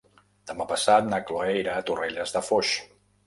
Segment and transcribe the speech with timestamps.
[0.51, 2.73] Demà passat na Cloè irà a Torrelles de Foix.